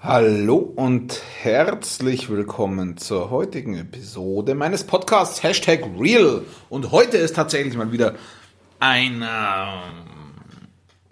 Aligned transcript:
Hallo 0.00 0.58
und 0.58 1.20
herzlich 1.42 2.30
willkommen 2.30 2.98
zur 2.98 3.30
heutigen 3.30 3.76
Episode 3.76 4.54
meines 4.54 4.84
Podcasts 4.84 5.42
Hashtag 5.42 5.80
Real. 5.98 6.44
Und 6.68 6.92
heute 6.92 7.16
ist 7.16 7.34
tatsächlich 7.34 7.76
mal 7.76 7.90
wieder 7.90 8.14
ein 8.78 9.24
ähm, 9.28 10.68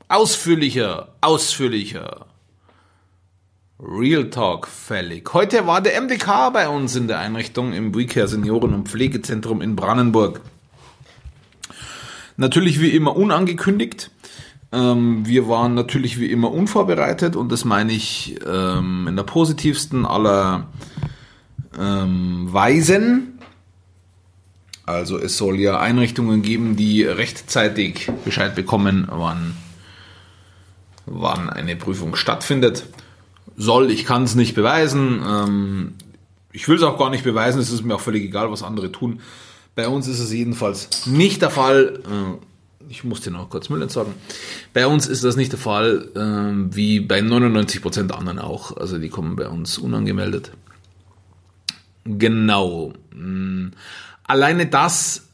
ausführlicher, 0.06 1.08
ausführlicher 1.20 2.26
Real 3.80 4.30
Talk 4.30 4.68
fällig. 4.68 5.34
Heute 5.34 5.66
war 5.66 5.80
der 5.80 6.00
MDK 6.00 6.52
bei 6.52 6.68
uns 6.68 6.94
in 6.94 7.08
der 7.08 7.18
Einrichtung 7.18 7.72
im 7.72 7.92
WeCare 7.92 8.28
Senioren- 8.28 8.72
und 8.72 8.88
Pflegezentrum 8.88 9.62
in 9.62 9.74
Brandenburg. 9.74 10.42
Natürlich 12.36 12.80
wie 12.80 12.90
immer 12.90 13.16
unangekündigt. 13.16 14.12
Ähm, 14.72 15.26
wir 15.26 15.48
waren 15.48 15.74
natürlich 15.74 16.18
wie 16.18 16.30
immer 16.30 16.50
unvorbereitet 16.52 17.36
und 17.36 17.52
das 17.52 17.64
meine 17.64 17.92
ich 17.92 18.38
ähm, 18.46 19.06
in 19.08 19.16
der 19.16 19.22
positivsten 19.22 20.04
aller 20.04 20.68
ähm, 21.78 22.52
Weisen. 22.52 23.38
Also 24.84 25.18
es 25.18 25.36
soll 25.36 25.58
ja 25.58 25.80
Einrichtungen 25.80 26.42
geben, 26.42 26.76
die 26.76 27.02
rechtzeitig 27.02 28.10
Bescheid 28.24 28.54
bekommen, 28.54 29.08
wann, 29.10 29.56
wann 31.06 31.50
eine 31.50 31.74
Prüfung 31.76 32.14
stattfindet. 32.14 32.86
Soll, 33.56 33.90
ich 33.90 34.04
kann 34.04 34.24
es 34.24 34.34
nicht 34.34 34.54
beweisen. 34.54 35.22
Ähm, 35.26 35.94
ich 36.52 36.68
will 36.68 36.76
es 36.76 36.82
auch 36.82 36.98
gar 36.98 37.10
nicht 37.10 37.24
beweisen, 37.24 37.60
es 37.60 37.70
ist 37.70 37.84
mir 37.84 37.96
auch 37.96 38.00
völlig 38.00 38.24
egal, 38.24 38.50
was 38.50 38.62
andere 38.62 38.92
tun. 38.92 39.20
Bei 39.74 39.88
uns 39.88 40.08
ist 40.08 40.20
es 40.20 40.32
jedenfalls 40.32 41.06
nicht 41.06 41.42
der 41.42 41.50
Fall. 41.50 42.00
Äh, 42.04 42.46
ich 42.88 43.04
muss 43.04 43.20
dir 43.20 43.30
noch 43.30 43.50
kurz 43.50 43.68
Müll 43.68 43.82
entsorgen. 43.82 44.14
Bei 44.72 44.86
uns 44.86 45.06
ist 45.06 45.24
das 45.24 45.36
nicht 45.36 45.52
der 45.52 45.58
Fall, 45.58 46.08
äh, 46.14 46.74
wie 46.74 47.00
bei 47.00 47.20
99% 47.20 48.10
anderen 48.12 48.38
auch. 48.38 48.76
Also 48.76 48.98
die 48.98 49.08
kommen 49.08 49.36
bei 49.36 49.48
uns 49.48 49.78
unangemeldet. 49.78 50.52
Genau. 52.04 52.92
Hm. 53.12 53.72
Alleine 54.24 54.66
das, 54.66 55.28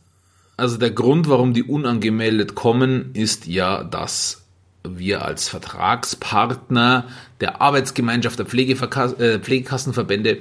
also 0.56 0.76
der 0.76 0.90
Grund, 0.90 1.28
warum 1.28 1.54
die 1.54 1.62
unangemeldet 1.62 2.54
kommen, 2.54 3.14
ist 3.14 3.46
ja, 3.46 3.84
dass 3.84 4.42
wir 4.84 5.24
als 5.24 5.48
Vertragspartner 5.48 7.06
der 7.40 7.60
Arbeitsgemeinschaft 7.60 8.38
der 8.38 8.46
Pflegeverka 8.46 9.12
äh, 9.12 9.38
Pflegekassenverbände 9.38 10.38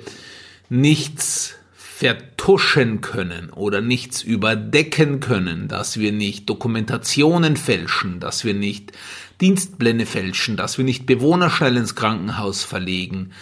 nichts 0.70 1.56
vertuschen 2.02 3.00
können 3.02 3.52
oder 3.52 3.80
nichts 3.80 4.24
überdecken 4.24 5.20
können, 5.20 5.68
dass 5.68 6.00
wir 6.00 6.12
nicht 6.12 6.50
Dokumentationen 6.50 7.58
fälschen, 7.58 8.20
dass 8.20 8.44
wir 8.44 8.56
nicht 8.56 8.92
Dienstpläne 9.40 10.08
fälschen, 10.08 10.58
dass 10.58 10.80
wir 10.80 10.84
nicht 10.84 11.06
Bewohner 11.06 11.52
schnell 11.52 11.78
ins 11.78 11.94
Krankenhaus 11.94 12.64
verlegen 12.64 13.34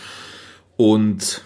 und 0.76 1.46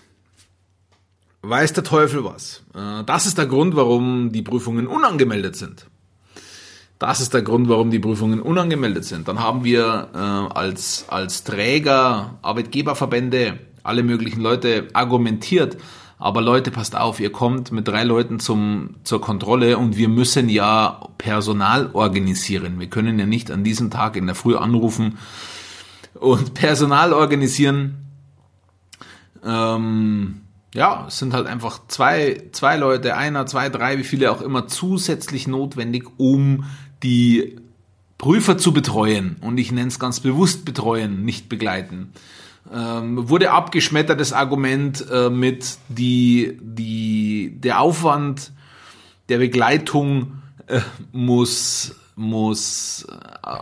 weiß 1.43 1.73
der 1.73 1.83
Teufel 1.83 2.23
was. 2.23 2.63
Äh, 2.73 3.03
das 3.03 3.27
ist 3.27 3.37
der 3.37 3.45
Grund, 3.45 3.75
warum 3.75 4.31
die 4.31 4.41
Prüfungen 4.41 4.87
unangemeldet 4.87 5.55
sind. 5.55 5.85
Das 6.97 7.21
ist 7.21 7.35
der 7.35 7.43
Grund, 7.43 7.69
warum 7.69 7.91
die 7.91 7.99
Prüfungen 7.99 8.41
unangemeldet 8.41 9.05
sind. 9.05 9.27
Dann 9.27 9.39
haben 9.39 9.63
wir 9.63 10.09
äh, 10.15 10.17
als, 10.17 11.05
als 11.09 11.43
Träger, 11.43 12.39
Arbeitgeberverbände, 12.41 13.59
alle 13.83 14.01
möglichen 14.01 14.41
Leute 14.41 14.87
argumentiert, 14.93 15.77
aber 16.19 16.41
Leute, 16.41 16.71
passt 16.71 16.95
auf, 16.95 17.19
ihr 17.19 17.31
kommt 17.31 17.71
mit 17.71 17.87
drei 17.87 18.03
Leuten 18.03 18.39
zum, 18.39 18.95
zur 19.03 19.19
Kontrolle 19.19 19.77
und 19.77 19.97
wir 19.97 20.09
müssen 20.09 20.47
ja 20.49 21.07
Personal 21.17 21.89
organisieren. 21.93 22.79
Wir 22.79 22.87
können 22.87 23.19
ja 23.19 23.25
nicht 23.25 23.51
an 23.51 23.63
diesem 23.63 23.91
Tag 23.91 24.15
in 24.15 24.25
der 24.25 24.35
Früh 24.35 24.55
anrufen 24.55 25.17
und 26.13 26.53
Personal 26.53 27.13
organisieren. 27.13 27.95
Ähm, 29.43 30.41
ja, 30.73 31.05
es 31.07 31.19
sind 31.19 31.33
halt 31.33 31.47
einfach 31.47 31.81
zwei, 31.87 32.43
zwei 32.51 32.77
Leute, 32.77 33.17
einer, 33.17 33.45
zwei, 33.45 33.69
drei, 33.69 33.97
wie 33.97 34.03
viele 34.03 34.31
auch 34.31 34.41
immer 34.41 34.67
zusätzlich 34.67 35.47
notwendig, 35.47 36.05
um 36.17 36.65
die 37.03 37.57
Prüfer 38.17 38.57
zu 38.57 38.71
betreuen. 38.71 39.35
Und 39.41 39.57
ich 39.57 39.71
nenne 39.71 39.89
es 39.89 39.99
ganz 39.99 40.21
bewusst 40.21 40.63
betreuen, 40.63 41.25
nicht 41.25 41.49
begleiten 41.49 42.13
ähm, 42.71 43.29
wurde 43.29 43.51
abgeschmettert 43.51 44.19
das 44.19 44.33
Argument 44.33 45.05
äh, 45.09 45.29
mit 45.29 45.77
die, 45.89 46.57
die, 46.61 47.55
der 47.59 47.81
Aufwand 47.81 48.51
der 49.29 49.37
Begleitung 49.37 50.41
äh, 50.67 50.81
muss, 51.11 51.95
muss 52.15 53.05
äh, 53.43 53.57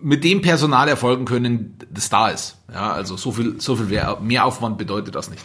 mit 0.00 0.24
dem 0.24 0.42
Personal 0.42 0.88
erfolgen 0.88 1.24
können, 1.24 1.78
das 1.90 2.08
da 2.08 2.28
ist. 2.28 2.56
Ja, 2.72 2.92
also 2.92 3.16
so 3.16 3.32
viel, 3.32 3.60
so 3.60 3.76
viel 3.76 3.86
mehr 4.20 4.44
Aufwand 4.44 4.78
bedeutet 4.78 5.14
das 5.14 5.30
nicht. 5.30 5.42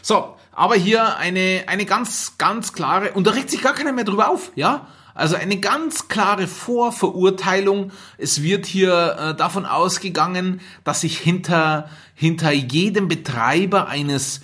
So, 0.00 0.34
aber 0.52 0.74
hier 0.76 1.16
eine, 1.16 1.64
eine 1.66 1.84
ganz, 1.84 2.38
ganz 2.38 2.72
klare, 2.72 3.12
und 3.12 3.26
da 3.26 3.32
regt 3.32 3.50
sich 3.50 3.62
gar 3.62 3.74
keiner 3.74 3.92
mehr 3.92 4.04
drüber 4.04 4.30
auf, 4.30 4.52
ja? 4.54 4.86
Also 5.14 5.36
eine 5.36 5.58
ganz 5.58 6.08
klare 6.08 6.46
Vorverurteilung. 6.46 7.92
Es 8.16 8.42
wird 8.42 8.66
hier 8.66 9.16
äh, 9.18 9.34
davon 9.34 9.66
ausgegangen, 9.66 10.60
dass 10.84 11.02
sich 11.02 11.18
hinter, 11.18 11.88
hinter 12.14 12.52
jedem 12.52 13.08
Betreiber 13.08 13.88
eines 13.88 14.40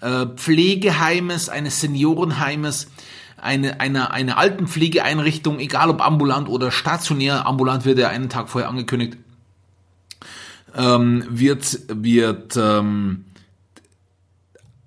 äh, 0.00 0.26
Pflegeheimes, 0.26 1.48
eines 1.48 1.80
Seniorenheimes, 1.80 2.88
eine, 3.36 3.80
eine, 3.80 4.10
eine 4.10 4.36
Altenpflegeeinrichtung, 4.36 5.58
egal 5.58 5.90
ob 5.90 6.00
ambulant 6.00 6.48
oder 6.48 6.70
stationär, 6.70 7.46
ambulant 7.46 7.84
wird 7.84 7.98
ja 7.98 8.08
einen 8.08 8.30
Tag 8.30 8.48
vorher 8.48 8.70
angekündigt, 8.70 9.18
ähm, 10.76 11.24
wird, 11.28 11.80
wird 11.88 12.56
ähm, 12.56 13.26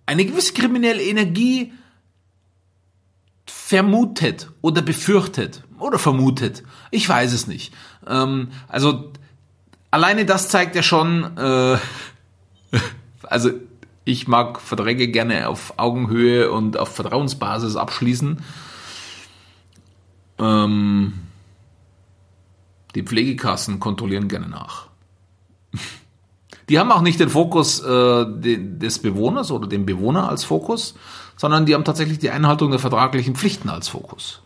eine 0.06 0.26
gewisse 0.26 0.54
kriminelle 0.54 1.04
Energie 1.04 1.74
vermutet 3.67 4.50
oder 4.61 4.81
befürchtet 4.81 5.61
oder 5.78 6.00
vermutet. 6.00 6.63
Ich 6.89 7.09
weiß 7.09 7.33
es 7.33 7.47
nicht. 7.47 7.73
Ähm, 8.07 8.47
also 8.69 9.11
alleine 9.91 10.23
das 10.23 10.47
zeigt 10.47 10.73
ja 10.73 10.81
schon, 10.81 11.35
äh, 11.35 11.78
also 13.23 13.50
ich 14.05 14.25
mag 14.25 14.61
Verträge 14.61 15.09
gerne 15.09 15.50
auf 15.50 15.73
Augenhöhe 15.75 16.50
und 16.50 16.78
auf 16.78 16.95
Vertrauensbasis 16.95 17.75
abschließen. 17.75 18.41
Ähm, 20.39 21.13
die 22.95 23.03
Pflegekassen 23.03 23.81
kontrollieren 23.81 24.29
gerne 24.29 24.47
nach. 24.47 24.87
Die 26.69 26.79
haben 26.79 26.91
auch 26.91 27.01
nicht 27.01 27.19
den 27.19 27.29
Fokus 27.29 27.79
äh, 27.79 28.25
des 28.28 29.00
Bewohners 29.00 29.51
oder 29.51 29.67
den 29.67 29.85
Bewohner 29.85 30.29
als 30.29 30.44
Fokus, 30.44 30.95
sondern 31.38 31.66
die 31.66 31.73
haben 31.73 31.85
tatsächlich 31.85 32.19
die 32.19 32.29
Einhaltung 32.29 32.72
der 32.72 32.79
vertraglichen 32.79 33.35
Pflichten 33.35 33.69
als 33.69 33.88
Fokus. 33.88 34.41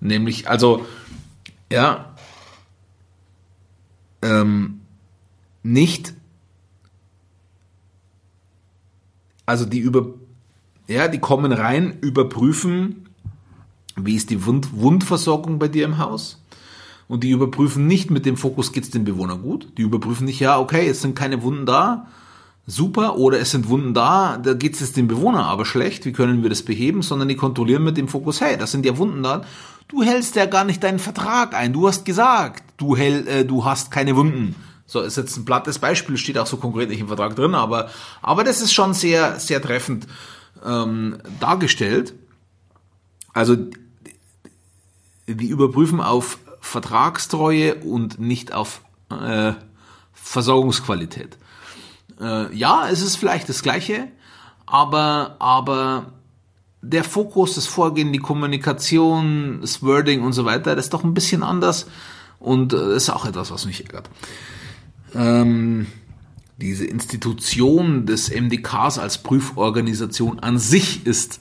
Nämlich, 0.00 0.48
also, 0.48 0.84
ja, 1.70 2.16
ähm, 4.22 4.80
nicht, 5.62 6.14
also 9.46 9.64
die 9.64 9.78
über, 9.78 10.14
ja, 10.88 11.06
die 11.08 11.18
kommen 11.18 11.52
rein, 11.52 11.98
überprüfen, 12.00 13.08
wie 13.96 14.16
ist 14.16 14.30
die 14.30 14.44
Wund 14.44 14.78
Wundversorgung 14.78 15.58
bei 15.58 15.68
dir 15.68 15.84
im 15.84 15.98
Haus? 15.98 16.42
Und 17.08 17.22
die 17.22 17.30
überprüfen 17.30 17.86
nicht 17.86 18.10
mit 18.10 18.26
dem 18.26 18.36
Fokus, 18.36 18.72
geht's 18.72 18.90
dem 18.90 19.04
Bewohner 19.04 19.36
gut? 19.36 19.68
Die 19.78 19.82
überprüfen 19.82 20.24
nicht, 20.24 20.40
ja, 20.40 20.58
okay, 20.58 20.88
es 20.88 21.02
sind 21.02 21.14
keine 21.14 21.42
Wunden 21.42 21.66
da, 21.66 22.08
super, 22.66 23.16
oder 23.16 23.38
es 23.38 23.52
sind 23.52 23.68
Wunden 23.68 23.94
da, 23.94 24.38
da 24.38 24.54
geht 24.54 24.74
es 24.74 24.80
jetzt 24.80 24.96
dem 24.96 25.06
Bewohner 25.06 25.44
aber 25.44 25.64
schlecht, 25.64 26.04
wie 26.04 26.12
können 26.12 26.42
wir 26.42 26.50
das 26.50 26.62
beheben, 26.62 27.02
sondern 27.02 27.28
die 27.28 27.36
kontrollieren 27.36 27.84
mit 27.84 27.96
dem 27.96 28.08
Fokus, 28.08 28.40
hey, 28.40 28.56
das 28.58 28.72
sind 28.72 28.84
ja 28.84 28.98
Wunden 28.98 29.22
da, 29.22 29.42
du 29.88 30.02
hältst 30.02 30.34
ja 30.34 30.46
gar 30.46 30.64
nicht 30.64 30.82
deinen 30.82 30.98
Vertrag 30.98 31.54
ein, 31.54 31.72
du 31.72 31.86
hast 31.86 32.04
gesagt, 32.04 32.64
du, 32.76 32.96
hell, 32.96 33.26
äh, 33.28 33.44
du 33.44 33.64
hast 33.64 33.90
keine 33.90 34.16
Wunden. 34.16 34.56
So, 34.88 35.00
ist 35.00 35.16
jetzt 35.16 35.36
ein 35.36 35.44
plattes 35.44 35.78
Beispiel, 35.80 36.16
steht 36.16 36.38
auch 36.38 36.46
so 36.46 36.56
konkret 36.56 36.88
nicht 36.88 37.00
im 37.00 37.08
Vertrag 37.08 37.34
drin, 37.34 37.54
aber, 37.54 37.90
aber 38.22 38.44
das 38.44 38.60
ist 38.60 38.72
schon 38.72 38.94
sehr, 38.94 39.38
sehr 39.40 39.60
treffend 39.60 40.06
ähm, 40.64 41.18
dargestellt. 41.40 42.14
Also, 43.32 43.56
die 45.26 45.48
überprüfen 45.48 46.00
auf 46.00 46.38
Vertragstreue 46.66 47.76
und 47.76 48.18
nicht 48.18 48.52
auf 48.52 48.82
äh, 49.10 49.52
Versorgungsqualität. 50.12 51.38
Äh, 52.20 52.54
ja, 52.54 52.88
es 52.88 53.02
ist 53.02 53.16
vielleicht 53.16 53.48
das 53.48 53.62
Gleiche, 53.62 54.08
aber, 54.66 55.36
aber 55.38 56.12
der 56.82 57.04
Fokus, 57.04 57.54
das 57.54 57.66
Vorgehen, 57.66 58.12
die 58.12 58.18
Kommunikation, 58.18 59.60
das 59.60 59.82
Wording 59.82 60.22
und 60.22 60.32
so 60.32 60.44
weiter, 60.44 60.74
das 60.76 60.86
ist 60.86 60.94
doch 60.94 61.04
ein 61.04 61.14
bisschen 61.14 61.42
anders 61.42 61.86
und 62.40 62.72
äh, 62.72 62.96
ist 62.96 63.10
auch 63.10 63.26
etwas, 63.26 63.50
was 63.50 63.64
mich 63.64 63.84
ärgert. 63.84 64.10
Ähm, 65.14 65.86
diese 66.58 66.86
Institution 66.86 68.06
des 68.06 68.30
MDKs 68.30 68.98
als 68.98 69.18
Prüforganisation 69.18 70.40
an 70.40 70.58
sich 70.58 71.06
ist 71.06 71.40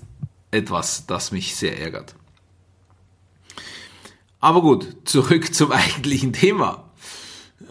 etwas, 0.51 1.07
das 1.07 1.31
mich 1.31 1.55
sehr 1.55 1.79
ärgert. 1.79 2.15
Aber 4.45 4.61
gut, 4.61 4.95
zurück 5.05 5.55
zum 5.55 5.71
eigentlichen 5.71 6.31
Thema. 6.31 6.83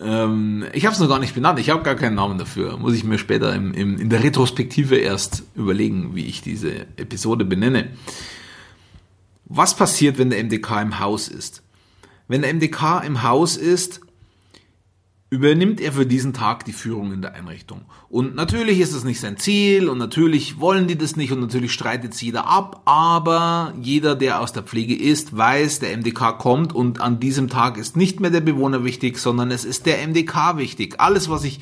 Ähm, 0.03 0.65
ich 0.73 0.87
habe 0.87 0.93
es 0.93 0.99
noch 0.99 1.09
gar 1.09 1.21
nicht 1.21 1.33
benannt. 1.33 1.61
Ich 1.61 1.71
habe 1.71 1.85
gar 1.85 1.95
keinen 1.95 2.17
Namen 2.17 2.37
dafür. 2.37 2.77
Muss 2.79 2.95
ich 2.95 3.05
mir 3.05 3.17
später 3.17 3.55
im, 3.55 3.73
im, 3.75 3.97
in 4.01 4.11
der 4.11 4.25
Retrospektive 4.25 4.97
erst 4.97 5.45
überlegen, 5.55 6.17
wie 6.17 6.27
ich 6.27 6.43
diese 6.43 6.81
Episode 6.97 7.45
benenne. 7.45 7.91
Was 9.45 9.77
passiert, 9.77 10.19
wenn 10.19 10.31
der 10.31 10.43
MDK 10.43 10.83
im 10.83 10.99
Haus 10.99 11.29
ist? 11.29 11.63
Wenn 12.27 12.43
der 12.43 12.53
MDK 12.53 13.05
im 13.07 13.23
Haus 13.23 13.57
ist, 13.57 14.01
übernimmt 15.31 15.81
er 15.81 15.93
für 15.93 16.07
diesen 16.07 16.33
Tag 16.33 16.65
die 16.65 16.73
Führung 16.73 17.13
in 17.13 17.23
der 17.23 17.35
Einrichtung. 17.35 17.83
Und 18.09 18.37
natürlich 18.37 18.79
ist 18.79 18.93
es 18.93 19.05
nicht 19.05 19.21
sein 19.21 19.37
Ziel 19.37 19.89
und 19.89 19.99
natürlich 19.99 20.61
wollen 20.61 20.87
die 20.87 20.97
das 20.97 21.17
nicht 21.17 21.33
und 21.33 21.41
natürlich 21.41 21.73
streitet 21.73 22.13
es 22.13 22.21
jeder 22.21 22.47
ab, 22.47 22.83
aber 22.85 23.75
jeder, 23.81 24.15
der 24.15 24.41
aus 24.41 24.53
der 24.53 24.63
Pflege 24.63 24.95
ist, 24.95 25.37
weiß, 25.37 25.81
der 25.81 25.97
MDK 25.97 26.39
kommt 26.39 26.73
und 26.73 27.01
an 27.01 27.19
diesem 27.19 27.49
Tag 27.49 27.79
ist 27.79 27.97
nicht 27.97 28.21
mehr 28.21 28.31
der 28.31 28.43
Bewohner 28.43 28.85
wichtig, 28.85 29.19
sondern 29.19 29.51
es 29.51 29.65
ist 29.65 29.87
der 29.87 30.07
MDK 30.07 30.57
wichtig. 30.57 31.01
Alles, 31.01 31.29
was 31.29 31.43
ich 31.43 31.61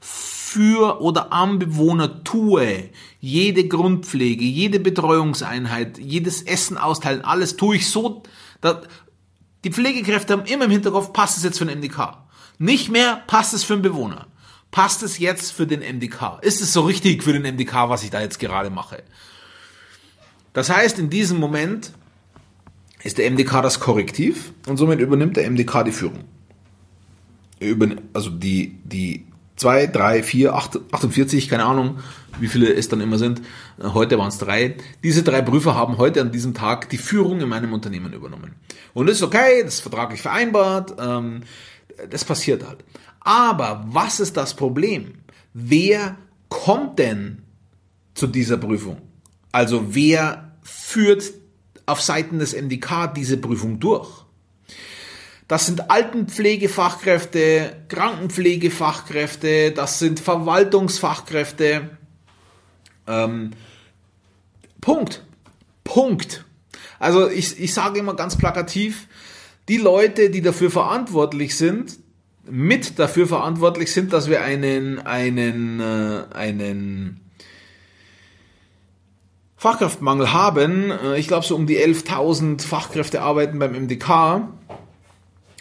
für 0.00 1.00
oder 1.00 1.32
am 1.32 1.58
Bewohner 1.58 2.24
tue, 2.24 2.90
jede 3.20 3.66
Grundpflege, 3.66 4.44
jede 4.44 4.80
Betreuungseinheit, 4.80 5.98
jedes 5.98 6.42
Essen 6.42 6.76
austeilen, 6.76 7.24
alles 7.24 7.56
tue 7.56 7.76
ich 7.76 7.88
so, 7.88 8.22
dass 8.60 8.86
die 9.64 9.72
Pflegekräfte 9.72 10.34
haben 10.34 10.44
immer 10.44 10.66
im 10.66 10.70
Hinterkopf, 10.70 11.12
passt 11.12 11.38
es 11.38 11.44
jetzt 11.44 11.58
für 11.58 11.64
den 11.64 11.78
MDK. 11.78 12.23
Nicht 12.58 12.90
mehr 12.90 13.22
passt 13.26 13.54
es 13.54 13.64
für 13.64 13.74
den 13.74 13.82
Bewohner. 13.82 14.26
Passt 14.70 15.02
es 15.02 15.18
jetzt 15.18 15.52
für 15.52 15.66
den 15.66 15.80
MDK? 15.80 16.38
Ist 16.42 16.60
es 16.60 16.72
so 16.72 16.82
richtig 16.82 17.22
für 17.22 17.32
den 17.32 17.42
MDK, 17.42 17.88
was 17.88 18.02
ich 18.02 18.10
da 18.10 18.20
jetzt 18.20 18.38
gerade 18.38 18.70
mache? 18.70 19.02
Das 20.52 20.70
heißt, 20.70 20.98
in 20.98 21.10
diesem 21.10 21.38
Moment 21.38 21.92
ist 23.02 23.18
der 23.18 23.30
MDK 23.30 23.62
das 23.62 23.80
Korrektiv 23.80 24.52
und 24.66 24.76
somit 24.76 25.00
übernimmt 25.00 25.36
der 25.36 25.48
MDK 25.50 25.84
die 25.84 25.92
Führung. 25.92 26.24
Also 28.12 28.30
die, 28.30 28.78
die 28.84 29.26
2, 29.56 29.86
3, 29.86 30.22
4, 30.22 30.54
48, 30.54 31.48
keine 31.48 31.64
Ahnung, 31.64 31.98
wie 32.40 32.48
viele 32.48 32.72
es 32.72 32.88
dann 32.88 33.00
immer 33.00 33.18
sind. 33.18 33.42
Heute 33.82 34.18
waren 34.18 34.28
es 34.28 34.38
drei. 34.38 34.76
Diese 35.02 35.22
drei 35.22 35.42
Prüfer 35.42 35.74
haben 35.74 35.98
heute 35.98 36.20
an 36.20 36.32
diesem 36.32 36.54
Tag 36.54 36.90
die 36.90 36.98
Führung 36.98 37.40
in 37.40 37.48
meinem 37.48 37.72
Unternehmen 37.72 38.12
übernommen. 38.12 38.54
Und 38.92 39.06
das 39.06 39.16
ist 39.16 39.22
okay, 39.22 39.62
das 39.62 39.74
ist 39.74 39.80
vertraglich 39.80 40.20
vereinbart. 40.20 40.94
Ähm, 40.98 41.42
das 42.10 42.24
passiert 42.24 42.66
halt. 42.66 42.84
Aber 43.20 43.84
was 43.88 44.20
ist 44.20 44.36
das 44.36 44.54
Problem? 44.54 45.14
Wer 45.52 46.16
kommt 46.48 46.98
denn 46.98 47.42
zu 48.14 48.26
dieser 48.26 48.56
Prüfung? 48.56 49.00
Also 49.52 49.94
wer 49.94 50.56
führt 50.62 51.32
auf 51.86 52.00
Seiten 52.00 52.38
des 52.38 52.54
MDK 52.54 53.12
diese 53.14 53.36
Prüfung 53.36 53.78
durch? 53.80 54.24
Das 55.46 55.66
sind 55.66 55.90
Altenpflegefachkräfte, 55.90 57.84
Krankenpflegefachkräfte, 57.88 59.72
das 59.72 59.98
sind 59.98 60.20
Verwaltungsfachkräfte. 60.20 61.90
Ähm, 63.06 63.50
Punkt. 64.80 65.22
Punkt. 65.84 66.46
Also 66.98 67.28
ich, 67.28 67.60
ich 67.60 67.74
sage 67.74 67.98
immer 67.98 68.14
ganz 68.14 68.38
plakativ, 68.38 69.06
die 69.68 69.78
Leute, 69.78 70.30
die 70.30 70.42
dafür 70.42 70.70
verantwortlich 70.70 71.56
sind, 71.56 71.98
mit 72.50 72.98
dafür 72.98 73.26
verantwortlich 73.26 73.92
sind, 73.92 74.12
dass 74.12 74.28
wir 74.28 74.42
einen, 74.42 74.98
einen, 74.98 75.80
äh, 75.80 76.24
einen 76.34 77.20
Fachkraftmangel 79.56 80.32
haben. 80.32 80.90
Äh, 80.90 81.18
ich 81.18 81.26
glaube, 81.26 81.46
so 81.46 81.56
um 81.56 81.66
die 81.66 81.78
11.000 81.78 82.62
Fachkräfte 82.66 83.22
arbeiten 83.22 83.58
beim 83.58 83.72
MDK. 83.72 84.48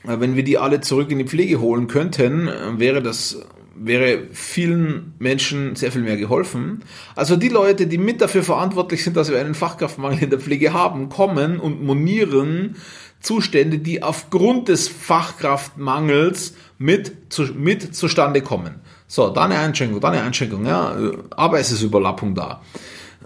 Äh, 0.04 0.20
wenn 0.20 0.36
wir 0.36 0.44
die 0.44 0.58
alle 0.58 0.82
zurück 0.82 1.10
in 1.12 1.20
die 1.20 1.26
Pflege 1.26 1.62
holen 1.62 1.88
könnten, 1.88 2.50
äh, 2.50 2.80
wäre 2.80 3.02
das 3.02 3.40
wäre 3.76 4.28
vielen 4.32 5.14
Menschen 5.18 5.76
sehr 5.76 5.92
viel 5.92 6.04
mehr 6.04 6.18
geholfen. 6.18 6.84
Also 7.16 7.36
die 7.36 7.50
Leute, 7.50 7.88
die 7.88 7.98
mit 7.98 8.22
dafür 8.22 8.44
verantwortlich 8.44 9.04
sind, 9.04 9.18
dass 9.18 9.32
wir 9.32 9.40
einen 9.40 9.56
Fachkraftmangel 9.56 10.24
in 10.24 10.30
der 10.30 10.40
Pflege 10.40 10.74
haben, 10.74 11.10
kommen 11.10 11.60
und 11.60 11.84
monieren 11.84 12.76
Zustände, 13.24 13.80
die 13.80 14.04
aufgrund 14.04 14.68
des 14.68 14.90
Fachkraftmangels 14.90 16.54
mit, 16.78 17.34
zu, 17.34 17.44
mit 17.44 17.96
zustande 17.96 18.42
kommen. 18.42 18.82
So, 19.08 19.30
da 19.30 19.46
eine 19.46 19.58
Einschränkung, 19.58 20.02
da 20.02 20.10
eine 20.10 20.22
Einschränkung, 20.22 20.66
ja, 20.66 20.96
aber 21.32 21.60
es 21.60 21.72
ist 21.72 21.82
Überlappung 21.82 22.36
da. 22.36 22.62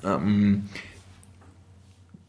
Ähm, 0.04 0.70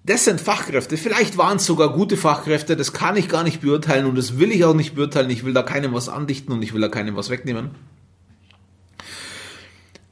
das 0.02 0.24
sind 0.24 0.40
Fachkräfte, 0.40 0.96
vielleicht 0.96 1.36
waren 1.36 1.58
es 1.58 1.66
sogar 1.66 1.92
gute 1.92 2.16
Fachkräfte, 2.16 2.74
das 2.74 2.94
kann 2.94 3.16
ich 3.16 3.28
gar 3.28 3.44
nicht 3.44 3.60
beurteilen 3.60 4.06
und 4.06 4.16
das 4.16 4.38
will 4.38 4.50
ich 4.50 4.64
auch 4.64 4.74
nicht 4.74 4.94
beurteilen, 4.94 5.28
ich 5.28 5.44
will 5.44 5.52
da 5.52 5.62
keinem 5.62 5.92
was 5.92 6.08
andichten 6.08 6.52
und 6.52 6.62
ich 6.62 6.72
will 6.72 6.80
da 6.80 6.88
keinem 6.88 7.16
was 7.16 7.28
wegnehmen. 7.28 7.72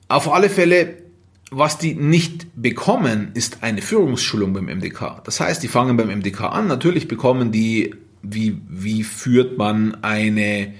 Auf 0.09 0.31
alle 0.31 0.50
Fälle 0.50 1.06
was 1.50 1.78
die 1.78 1.94
nicht 1.94 2.46
bekommen, 2.56 3.31
ist 3.34 3.62
eine 3.62 3.81
Führungsschulung 3.81 4.52
beim 4.52 4.66
MDK. 4.66 5.22
Das 5.25 5.38
heißt, 5.40 5.62
die 5.62 5.69
fangen 5.69 5.96
beim 5.96 6.08
MDK 6.08 6.40
an. 6.43 6.66
Natürlich 6.66 7.06
bekommen 7.06 7.52
die, 7.52 7.94
wie, 8.22 8.60
wie 8.69 9.04
führt 9.04 9.56
man 9.56 10.02
eine, 10.02 10.75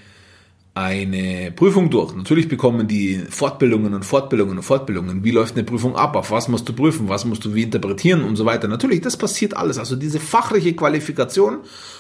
eine 0.75 1.53
Prüfung 1.53 1.89
durch. 1.91 2.15
Natürlich 2.17 2.49
bekommen 2.49 2.89
die 2.89 3.19
Fortbildungen 3.31 3.95
und 3.95 4.05
Fortbildungen 4.05 4.57
und 4.57 4.65
Fortbildungen. 4.65 5.23
Wie 5.23 5.31
läuft 5.31 5.55
eine 5.55 5.63
Prüfung 5.63 5.95
ab? 5.95 6.17
Auf 6.17 6.33
was 6.33 6.49
musst 6.49 6.69
du 6.69 6.73
prüfen? 6.73 7.09
Was 7.09 7.25
musst 7.25 7.45
du 7.45 7.55
wie 7.55 7.63
interpretieren 7.63 8.25
und 8.25 8.35
so 8.35 8.45
weiter? 8.45 8.67
Natürlich, 8.67 9.03
das 9.03 9.17
passiert 9.17 9.57
alles. 9.57 9.79
Also 9.79 9.95
diese 9.95 10.19
fachliche 10.19 10.75
Qualifikation 10.75 11.59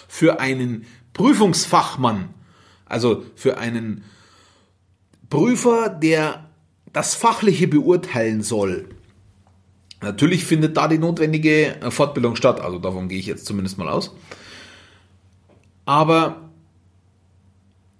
für 0.08 0.40
einen 0.40 0.86
Prüfungsfachmann, 1.12 2.30
also 2.84 3.22
für 3.36 3.58
einen 3.58 4.02
Prüfer, 5.30 5.88
der 5.88 6.45
das 6.96 7.14
Fachliche 7.14 7.68
beurteilen 7.68 8.42
soll. 8.42 8.88
Natürlich 10.00 10.46
findet 10.46 10.78
da 10.78 10.88
die 10.88 10.96
notwendige 10.96 11.76
Fortbildung 11.90 12.36
statt, 12.36 12.58
also 12.62 12.78
davon 12.78 13.10
gehe 13.10 13.18
ich 13.18 13.26
jetzt 13.26 13.44
zumindest 13.44 13.76
mal 13.76 13.90
aus. 13.90 14.16
Aber 15.84 16.48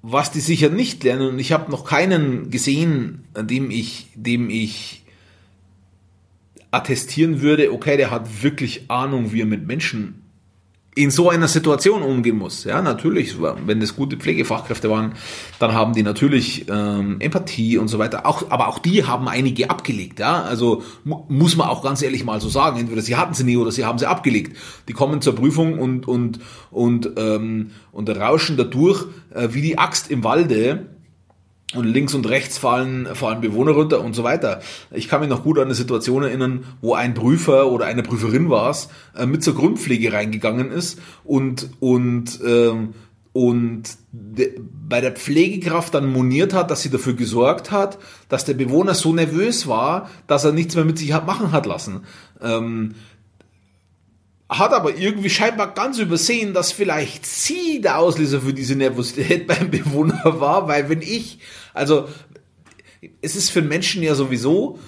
was 0.01 0.33
die 0.33 0.41
sicher 0.41 0.71
nicht 0.71 1.05
lernen, 1.05 1.29
und 1.29 1.39
ich 1.39 1.53
habe 1.53 1.71
noch 1.71 1.85
keinen 1.85 2.51
gesehen, 2.51 3.25
dem 3.39 3.71
ich, 3.71 4.09
dem 4.15 4.49
ich 4.49 5.05
attestieren 6.71 7.43
würde, 7.43 7.75
okay, 7.75 7.99
der 7.99 8.11
hat 8.11 8.43
wirklich 8.43 8.91
Ahnung, 8.91 9.31
wie 9.31 9.43
er 9.43 9.47
mit 9.47 9.67
Menschen 9.67 10.23
in 10.97 11.11
so 11.11 11.29
einer 11.29 11.47
Situation 11.47 12.03
umgehen 12.03 12.39
muss. 12.39 12.65
Ja, 12.65 12.81
natürlich, 12.81 13.37
wenn 13.39 13.81
das 13.81 13.95
gute 13.95 14.17
Pflegefachkräfte 14.17 14.91
waren, 14.91 15.13
dann 15.59 15.75
haben 15.75 15.93
die 15.93 16.03
natürlich 16.03 16.65
ähm, 16.71 17.17
Empathie 17.21 17.77
und 17.77 17.89
so 17.89 17.99
weiter. 17.99 18.25
Auch, 18.25 18.51
aber 18.51 18.69
auch 18.69 18.79
die 18.79 19.05
haben 19.05 19.29
einige 19.29 19.69
abgelegt. 19.69 20.19
Ja, 20.21 20.43
also 20.43 20.83
mu 21.05 21.25
muss 21.29 21.55
man 21.55 21.69
auch 21.69 21.85
ganz 21.85 22.01
ehrlich 22.01 22.25
mal 22.25 22.41
so 22.41 22.49
sagen. 22.49 22.81
Entweder 22.81 23.03
sie 23.03 23.15
hatten 23.15 23.35
sie 23.35 23.45
nie 23.45 23.59
oder 23.59 23.73
sie 23.73 23.85
haben 23.85 23.99
sie 23.99 24.09
abgelegt. 24.09 24.57
Die 24.89 24.95
kommen 24.95 25.21
zur 25.21 25.35
Prüfung 25.35 25.79
und 25.79 26.09
und 26.09 26.41
und 26.71 27.11
ähm, 27.19 27.73
und 27.93 28.09
rauschen 28.09 28.57
dadurch 28.57 29.05
äh, 29.35 29.49
wie 29.53 29.61
die 29.61 29.77
Axt 29.77 30.11
im 30.11 30.25
Walde 30.25 30.96
und 31.75 31.85
links 31.85 32.15
und 32.15 32.29
rechts 32.29 32.59
fallen, 32.59 33.07
fallen 33.15 33.41
Bewohner 33.41 33.73
runter 33.73 34.01
und 34.01 34.15
so 34.15 34.23
weiter. 34.23 34.61
Ich 34.93 35.09
kann 35.09 35.21
mich 35.21 35.29
noch 35.29 35.43
gut 35.43 35.59
an 35.59 35.65
eine 35.65 35.75
Situation 35.75 36.23
erinnern, 36.23 36.65
wo 36.81 36.95
ein 36.95 37.15
Prüfer 37.15 37.71
oder 37.73 37.87
eine 37.87 38.05
Prüferin 38.05 38.51
war 38.51 38.71
es, 38.71 38.89
äh, 39.17 39.27
mit 39.27 39.43
zur 39.43 39.57
Grundpflege 39.57 40.13
reingegangen 40.13 40.71
ist 40.71 41.01
und, 41.25 41.71
und, 41.81 42.41
ähm, 42.47 42.95
und 43.33 43.83
bei 44.89 45.01
der 45.01 45.13
Pflegekraft 45.13 45.93
dann 45.93 46.11
moniert 46.11 46.55
hat, 46.55 46.71
dass 46.71 46.83
sie 46.83 46.91
dafür 46.91 47.15
gesorgt 47.15 47.71
hat, 47.71 47.99
dass 48.29 48.45
der 48.45 48.55
Bewohner 48.55 48.95
so 48.95 49.13
nervös 49.13 49.67
war, 49.67 50.09
dass 50.27 50.45
er 50.45 50.53
nichts 50.53 50.77
mehr 50.77 50.85
mit 50.85 50.99
sich 50.99 51.13
hat 51.13 51.27
machen 51.27 51.53
hat 51.53 51.67
lassen. 51.67 52.03
Ähm, 52.41 52.95
hat 54.49 54.73
aber 54.73 54.97
irgendwie 54.97 55.31
scheinbar 55.31 55.75
ganz 55.75 55.99
übersehen, 55.99 56.55
dass 56.55 56.71
vielleicht 56.71 57.27
sie 57.27 57.81
der 57.81 57.99
Auslöser 57.99 58.41
für 58.41 58.55
diese 58.55 58.77
Nervosität 58.77 59.47
beim 59.49 59.71
Bewohner 59.71 60.41
war, 60.41 60.69
weil 60.69 60.89
wenn 60.89 61.03
ich, 61.03 61.41
also 61.75 62.09
es 63.23 63.37
ist 63.37 63.51
für 63.51 63.63
Menschen 63.63 64.03
ja 64.03 64.15
sowieso 64.15 64.79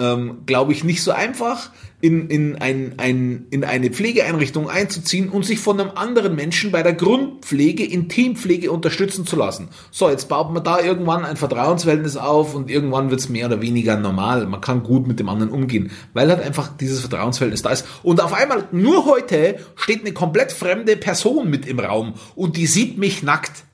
ähm, 0.00 0.42
glaube 0.46 0.72
ich, 0.72 0.82
nicht 0.82 1.02
so 1.02 1.12
einfach, 1.12 1.70
in, 2.00 2.30
in, 2.30 2.56
ein, 2.56 2.94
ein, 2.96 3.46
in 3.50 3.62
eine 3.62 3.90
Pflegeeinrichtung 3.90 4.70
einzuziehen 4.70 5.28
und 5.28 5.44
sich 5.44 5.58
von 5.58 5.78
einem 5.78 5.90
anderen 5.94 6.34
Menschen 6.34 6.72
bei 6.72 6.82
der 6.82 6.94
Grundpflege, 6.94 7.84
Intimpflege 7.84 8.70
unterstützen 8.70 9.26
zu 9.26 9.36
lassen. 9.36 9.68
So, 9.90 10.08
jetzt 10.08 10.28
baut 10.28 10.50
man 10.50 10.64
da 10.64 10.80
irgendwann 10.80 11.26
ein 11.26 11.36
Vertrauensverhältnis 11.36 12.16
auf 12.16 12.54
und 12.54 12.70
irgendwann 12.70 13.10
wird 13.10 13.20
es 13.20 13.28
mehr 13.28 13.46
oder 13.46 13.60
weniger 13.60 13.98
normal. 13.98 14.46
Man 14.46 14.62
kann 14.62 14.82
gut 14.82 15.06
mit 15.06 15.20
dem 15.20 15.28
anderen 15.28 15.52
umgehen, 15.52 15.90
weil 16.14 16.30
halt 16.30 16.40
einfach 16.40 16.74
dieses 16.74 17.00
Vertrauensverhältnis 17.00 17.62
da 17.62 17.70
ist. 17.70 17.86
Und 18.02 18.22
auf 18.22 18.32
einmal, 18.32 18.66
nur 18.72 19.04
heute, 19.04 19.58
steht 19.76 20.00
eine 20.00 20.12
komplett 20.14 20.52
fremde 20.52 20.96
Person 20.96 21.50
mit 21.50 21.66
im 21.66 21.78
Raum 21.78 22.14
und 22.34 22.56
die 22.56 22.66
sieht 22.66 22.96
mich 22.96 23.22
nackt. 23.22 23.64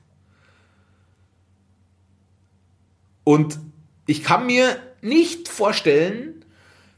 Und 3.23 3.59
ich 4.05 4.23
kann 4.23 4.45
mir 4.45 4.77
nicht 5.01 5.47
vorstellen, 5.47 6.45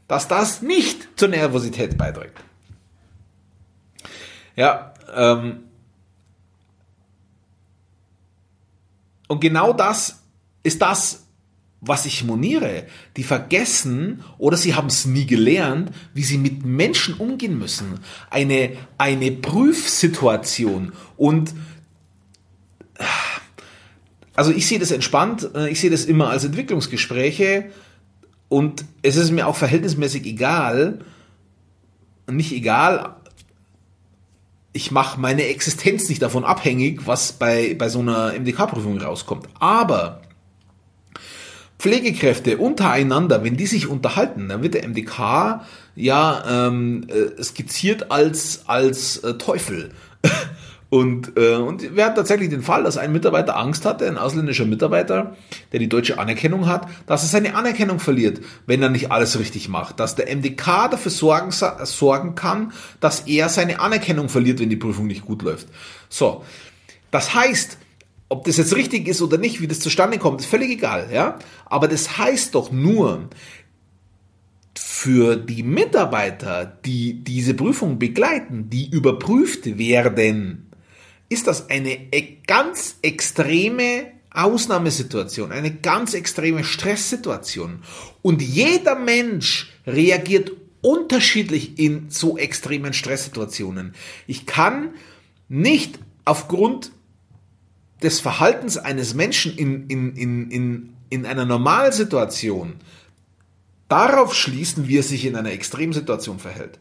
dass 0.08 0.28
das 0.28 0.62
nicht 0.62 1.08
zur 1.16 1.28
Nervosität 1.28 1.96
beiträgt. 1.96 2.36
Ja, 4.56 4.92
ähm, 5.14 5.60
und 9.28 9.40
genau 9.40 9.72
das 9.72 10.22
ist 10.62 10.82
das, 10.82 11.26
was 11.80 12.04
ich 12.04 12.24
moniere. 12.24 12.86
Die 13.16 13.22
vergessen 13.22 14.22
oder 14.38 14.56
sie 14.56 14.74
haben 14.74 14.88
es 14.88 15.06
nie 15.06 15.26
gelernt, 15.26 15.92
wie 16.12 16.22
sie 16.22 16.38
mit 16.38 16.64
Menschen 16.64 17.14
umgehen 17.14 17.58
müssen. 17.58 18.00
Eine, 18.28 18.76
eine 18.98 19.32
Prüfsituation 19.32 20.92
und 21.16 21.54
also 24.34 24.52
ich 24.52 24.66
sehe 24.66 24.78
das 24.78 24.90
entspannt, 24.90 25.50
äh, 25.54 25.70
ich 25.70 25.80
sehe 25.80 25.90
das 25.90 26.04
immer 26.04 26.30
als 26.30 26.44
Entwicklungsgespräche 26.44 27.70
und 28.50 28.84
es 29.00 29.16
ist 29.16 29.30
mir 29.30 29.46
auch 29.46 29.56
verhältnismäßig 29.56 30.26
egal, 30.26 30.98
nicht 32.28 32.52
egal, 32.52 33.14
ich 34.72 34.90
mache 34.90 35.20
meine 35.20 35.44
Existenz 35.46 36.08
nicht 36.08 36.20
davon 36.20 36.44
abhängig, 36.44 37.06
was 37.06 37.32
bei, 37.32 37.74
bei 37.78 37.88
so 37.88 38.00
einer 38.00 38.32
MDK-Prüfung 38.38 38.98
rauskommt. 38.98 39.48
Aber 39.58 40.20
Pflegekräfte 41.78 42.58
untereinander, 42.58 43.42
wenn 43.44 43.56
die 43.56 43.66
sich 43.66 43.86
unterhalten, 43.86 44.48
dann 44.48 44.62
wird 44.62 44.74
der 44.74 44.86
MDK 44.86 45.64
ja 45.94 46.66
ähm, 46.66 47.06
äh, 47.08 47.42
skizziert 47.42 48.10
als, 48.10 48.64
als 48.66 49.18
äh, 49.18 49.34
Teufel. 49.34 49.92
Und, 50.90 51.36
äh, 51.36 51.54
und 51.54 51.94
wir 51.94 52.04
hatten 52.04 52.16
tatsächlich 52.16 52.50
den 52.50 52.62
Fall, 52.62 52.82
dass 52.82 52.98
ein 52.98 53.12
Mitarbeiter 53.12 53.56
Angst 53.56 53.86
hatte, 53.86 54.08
ein 54.08 54.18
ausländischer 54.18 54.64
Mitarbeiter, 54.64 55.36
der 55.72 55.78
die 55.78 55.88
deutsche 55.88 56.18
Anerkennung 56.18 56.66
hat, 56.66 56.88
dass 57.06 57.22
er 57.22 57.28
seine 57.28 57.54
Anerkennung 57.54 58.00
verliert, 58.00 58.40
wenn 58.66 58.82
er 58.82 58.90
nicht 58.90 59.12
alles 59.12 59.38
richtig 59.38 59.68
macht. 59.68 60.00
Dass 60.00 60.16
der 60.16 60.34
MDK 60.34 60.88
dafür 60.90 61.12
sorgen, 61.12 61.52
sorgen 61.52 62.34
kann, 62.34 62.72
dass 62.98 63.20
er 63.20 63.48
seine 63.48 63.78
Anerkennung 63.78 64.28
verliert, 64.28 64.58
wenn 64.58 64.68
die 64.68 64.76
Prüfung 64.76 65.06
nicht 65.06 65.24
gut 65.24 65.42
läuft. 65.42 65.68
So. 66.08 66.44
Das 67.12 67.34
heißt, 67.34 67.78
ob 68.28 68.44
das 68.44 68.56
jetzt 68.56 68.74
richtig 68.74 69.06
ist 69.06 69.22
oder 69.22 69.38
nicht, 69.38 69.60
wie 69.60 69.68
das 69.68 69.78
zustande 69.78 70.18
kommt, 70.18 70.40
ist 70.40 70.46
völlig 70.46 70.70
egal, 70.70 71.08
ja. 71.12 71.38
Aber 71.66 71.86
das 71.86 72.18
heißt 72.18 72.54
doch 72.56 72.72
nur, 72.72 73.28
für 74.76 75.36
die 75.36 75.62
Mitarbeiter, 75.62 76.66
die 76.84 77.24
diese 77.24 77.54
Prüfung 77.54 77.98
begleiten, 77.98 78.70
die 78.70 78.90
überprüft 78.90 79.78
werden, 79.78 80.69
ist 81.30 81.46
das 81.46 81.70
eine 81.70 82.12
e-, 82.12 82.36
ganz 82.46 82.96
extreme 83.00 84.12
Ausnahmesituation, 84.32 85.50
eine 85.50 85.74
ganz 85.74 86.12
extreme 86.12 86.62
Stresssituation. 86.64 87.82
Und 88.20 88.42
jeder 88.42 88.96
Mensch 88.96 89.72
reagiert 89.86 90.52
unterschiedlich 90.82 91.78
in 91.78 92.10
so 92.10 92.36
extremen 92.36 92.92
Stresssituationen. 92.92 93.94
Ich 94.26 94.46
kann 94.46 94.90
nicht 95.48 95.98
aufgrund 96.24 96.92
des 98.02 98.20
Verhaltens 98.20 98.76
eines 98.76 99.14
Menschen 99.14 99.56
in, 99.56 99.86
in, 99.88 100.16
in, 100.16 100.50
in, 100.50 100.92
in 101.10 101.26
einer 101.26 101.44
Normalsituation 101.44 102.74
darauf 103.88 104.34
schließen, 104.34 104.88
wie 104.88 104.98
er 104.98 105.02
sich 105.02 105.26
in 105.26 105.36
einer 105.36 105.50
Extremsituation 105.50 106.38
verhält. 106.38 106.78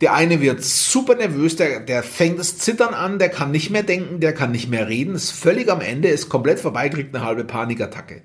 Der 0.00 0.14
eine 0.14 0.40
wird 0.40 0.62
super 0.62 1.16
nervös, 1.16 1.56
der, 1.56 1.80
der 1.80 2.04
fängt 2.04 2.38
das 2.38 2.56
Zittern 2.56 2.94
an, 2.94 3.18
der 3.18 3.30
kann 3.30 3.50
nicht 3.50 3.70
mehr 3.70 3.82
denken, 3.82 4.20
der 4.20 4.32
kann 4.32 4.52
nicht 4.52 4.68
mehr 4.68 4.88
reden, 4.88 5.16
ist 5.16 5.32
völlig 5.32 5.68
am 5.70 5.80
Ende, 5.80 6.08
ist 6.08 6.28
komplett 6.28 6.60
vorbei, 6.60 6.88
kriegt 6.88 7.14
eine 7.14 7.24
halbe 7.24 7.44
Panikattacke. 7.44 8.22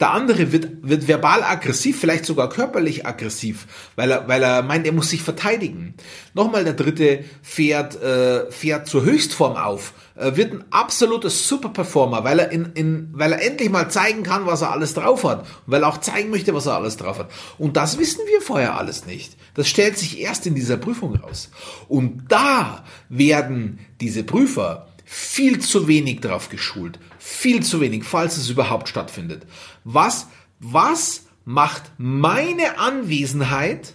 Der 0.00 0.10
andere 0.10 0.52
wird, 0.52 0.68
wird 0.82 1.08
verbal 1.08 1.42
aggressiv, 1.42 2.00
vielleicht 2.00 2.24
sogar 2.24 2.48
körperlich 2.48 3.06
aggressiv, 3.06 3.66
weil 3.96 4.10
er, 4.10 4.28
weil 4.28 4.42
er 4.42 4.62
meint, 4.62 4.86
er 4.86 4.92
muss 4.92 5.10
sich 5.10 5.22
verteidigen. 5.22 5.94
Nochmal 6.34 6.64
der 6.64 6.72
dritte 6.74 7.24
fährt, 7.42 8.00
äh, 8.02 8.50
fährt 8.50 8.88
zur 8.88 9.04
Höchstform 9.04 9.56
auf, 9.56 9.94
äh, 10.16 10.36
wird 10.36 10.52
ein 10.52 10.64
absoluter 10.70 11.30
Superperformer, 11.30 12.24
weil 12.24 12.38
er, 12.38 12.50
in, 12.50 12.72
in, 12.74 13.10
weil 13.12 13.32
er 13.32 13.42
endlich 13.42 13.70
mal 13.70 13.90
zeigen 13.90 14.22
kann, 14.22 14.46
was 14.46 14.62
er 14.62 14.72
alles 14.72 14.94
drauf 14.94 15.24
hat. 15.24 15.46
Weil 15.66 15.82
er 15.82 15.88
auch 15.88 15.98
zeigen 15.98 16.30
möchte, 16.30 16.54
was 16.54 16.66
er 16.66 16.74
alles 16.74 16.96
drauf 16.96 17.18
hat. 17.18 17.30
Und 17.58 17.76
das 17.76 17.98
wissen 17.98 18.20
wir 18.28 18.40
vorher 18.40 18.76
alles 18.76 19.06
nicht. 19.06 19.36
Das 19.54 19.68
stellt 19.68 19.98
sich 19.98 20.20
erst 20.20 20.46
in 20.46 20.54
dieser 20.54 20.76
Prüfung 20.76 21.16
raus. 21.16 21.50
Und 21.88 22.24
da 22.28 22.84
werden 23.08 23.78
diese 24.00 24.24
Prüfer 24.24 24.88
viel 25.04 25.60
zu 25.60 25.86
wenig 25.86 26.20
drauf 26.20 26.48
geschult. 26.48 26.98
Viel 27.26 27.62
zu 27.62 27.80
wenig, 27.80 28.04
falls 28.04 28.36
es 28.36 28.50
überhaupt 28.50 28.86
stattfindet. 28.86 29.46
Was, 29.82 30.26
was 30.60 31.22
macht 31.46 31.92
meine 31.96 32.78
Anwesenheit, 32.78 33.94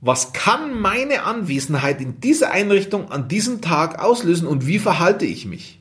was 0.00 0.32
kann 0.32 0.80
meine 0.80 1.24
Anwesenheit 1.24 2.00
in 2.00 2.20
dieser 2.20 2.52
Einrichtung 2.52 3.10
an 3.10 3.26
diesem 3.26 3.62
Tag 3.62 3.98
auslösen 3.98 4.46
und 4.46 4.64
wie 4.64 4.78
verhalte 4.78 5.24
ich 5.24 5.44
mich? 5.44 5.80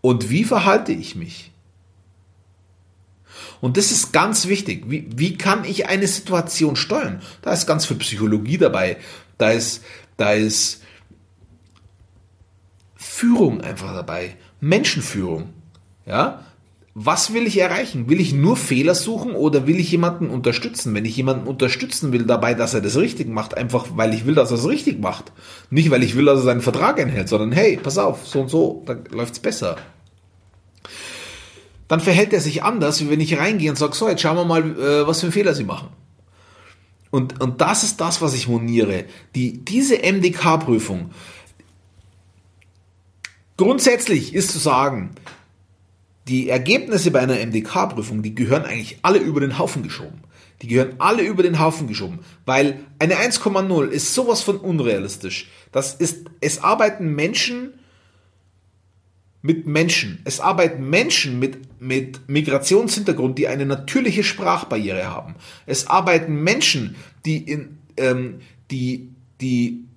Und 0.00 0.30
wie 0.30 0.44
verhalte 0.44 0.92
ich 0.92 1.14
mich? 1.14 1.52
Und 3.60 3.76
das 3.76 3.90
ist 3.90 4.14
ganz 4.14 4.46
wichtig. 4.46 4.84
Wie, 4.86 5.10
wie 5.14 5.36
kann 5.36 5.66
ich 5.66 5.88
eine 5.88 6.06
Situation 6.06 6.74
steuern? 6.74 7.20
Da 7.42 7.52
ist 7.52 7.66
ganz 7.66 7.84
viel 7.84 7.98
Psychologie 7.98 8.56
dabei. 8.56 8.96
Da 9.36 9.50
ist, 9.50 9.84
da 10.16 10.32
ist 10.32 10.80
Führung 13.18 13.60
einfach 13.62 13.92
dabei. 13.94 14.36
Menschenführung. 14.60 15.48
Ja? 16.06 16.44
Was 16.94 17.32
will 17.32 17.48
ich 17.48 17.58
erreichen? 17.58 18.08
Will 18.08 18.20
ich 18.20 18.32
nur 18.32 18.56
Fehler 18.56 18.94
suchen 18.94 19.32
oder 19.32 19.66
will 19.66 19.80
ich 19.80 19.90
jemanden 19.90 20.30
unterstützen? 20.30 20.94
Wenn 20.94 21.04
ich 21.04 21.16
jemanden 21.16 21.48
unterstützen 21.48 22.12
will 22.12 22.26
dabei, 22.26 22.54
dass 22.54 22.74
er 22.74 22.80
das 22.80 22.96
richtig 22.96 23.28
macht, 23.28 23.56
einfach 23.56 23.86
weil 23.96 24.14
ich 24.14 24.24
will, 24.24 24.36
dass 24.36 24.52
er 24.52 24.58
es 24.58 24.68
richtig 24.68 25.00
macht. 25.00 25.32
Nicht, 25.68 25.90
weil 25.90 26.04
ich 26.04 26.14
will, 26.14 26.26
dass 26.26 26.38
er 26.38 26.44
seinen 26.44 26.60
Vertrag 26.60 27.00
einhält, 27.00 27.28
sondern 27.28 27.50
hey, 27.50 27.76
pass 27.82 27.98
auf, 27.98 28.24
so 28.24 28.40
und 28.40 28.50
so, 28.50 28.84
dann 28.86 29.04
läuft 29.10 29.32
es 29.32 29.40
besser. 29.40 29.76
Dann 31.88 31.98
verhält 31.98 32.32
er 32.32 32.40
sich 32.40 32.62
anders, 32.62 33.00
wie 33.00 33.10
wenn 33.10 33.20
ich 33.20 33.36
reingehe 33.36 33.70
und 33.70 33.76
sage, 33.76 33.96
so, 33.96 34.08
jetzt 34.08 34.22
schauen 34.22 34.36
wir 34.36 34.44
mal, 34.44 34.62
äh, 34.62 35.06
was 35.08 35.18
für 35.20 35.26
einen 35.26 35.32
Fehler 35.32 35.54
sie 35.54 35.64
machen. 35.64 35.88
Und, 37.10 37.40
und 37.40 37.60
das 37.60 37.82
ist 37.82 38.00
das, 38.00 38.22
was 38.22 38.34
ich 38.34 38.46
moniere. 38.46 39.06
Die, 39.34 39.64
diese 39.64 39.96
MDK-Prüfung, 39.96 41.10
Grundsätzlich 43.58 44.34
ist 44.34 44.52
zu 44.52 44.58
sagen, 44.58 45.10
die 46.28 46.48
Ergebnisse 46.48 47.10
bei 47.10 47.18
einer 47.18 47.44
MDK-Prüfung, 47.44 48.22
die 48.22 48.34
gehören 48.34 48.64
eigentlich 48.64 48.98
alle 49.02 49.18
über 49.18 49.40
den 49.40 49.58
Haufen 49.58 49.82
geschoben. 49.82 50.20
Die 50.62 50.68
gehören 50.68 50.94
alle 50.98 51.22
über 51.22 51.42
den 51.42 51.58
Haufen 51.58 51.88
geschoben, 51.88 52.20
weil 52.46 52.80
eine 53.00 53.16
1,0 53.16 53.88
ist 53.88 54.14
sowas 54.14 54.42
von 54.42 54.58
unrealistisch. 54.58 55.50
Das 55.72 55.94
ist, 55.94 56.26
es 56.40 56.62
arbeiten 56.62 57.14
Menschen 57.14 57.74
mit 59.42 59.66
Menschen. 59.66 60.20
Es 60.24 60.38
arbeiten 60.38 60.88
Menschen 60.88 61.40
mit, 61.40 61.80
mit 61.80 62.28
Migrationshintergrund, 62.28 63.38
die 63.38 63.48
eine 63.48 63.66
natürliche 63.66 64.22
Sprachbarriere 64.22 65.06
haben. 65.06 65.34
Es 65.66 65.88
arbeiten 65.88 66.42
Menschen, 66.44 66.94
die 67.24 67.38
in, 67.38 67.78
ähm, 67.96 68.40
die, 68.70 69.10
die 69.40 69.87